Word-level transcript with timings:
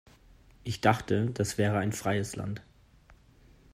Ich 0.63 0.81
dachte, 0.81 1.27
das 1.29 1.59
wäre 1.59 1.77
ein 1.77 1.91
freies 1.93 2.35
Land. 2.35 2.63